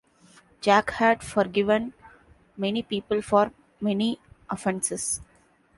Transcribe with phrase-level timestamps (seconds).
[0.61, 1.93] Jack had forgiven
[2.57, 4.17] many people for many
[4.49, 5.21] offenses.